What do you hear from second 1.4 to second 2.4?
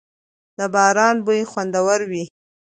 خوندور وي.